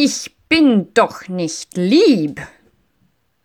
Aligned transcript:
Ich 0.00 0.36
bin 0.48 0.94
doch 0.94 1.26
nicht 1.26 1.76
lieb. 1.76 2.40